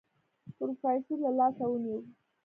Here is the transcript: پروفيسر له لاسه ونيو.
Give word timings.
پروفيسر 0.57 1.15
له 1.23 1.29
لاسه 1.37 1.63
ونيو. 1.69 1.99